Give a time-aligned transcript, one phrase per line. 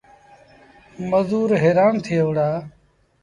[1.11, 2.49] مزور هيرآن ٿئي وُهڙآ۔